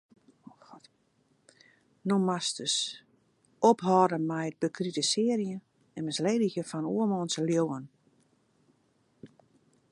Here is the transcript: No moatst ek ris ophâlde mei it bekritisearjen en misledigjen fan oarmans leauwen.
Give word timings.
No 2.09 2.15
moatst 2.27 2.55
ek 2.57 2.63
ris 2.65 2.77
ophâlde 3.69 4.19
mei 4.29 4.45
it 4.49 4.59
bekritisearjen 4.63 5.59
en 5.95 6.07
misledigjen 6.07 6.69
fan 6.71 6.89
oarmans 6.93 7.35
leauwen. 7.47 7.85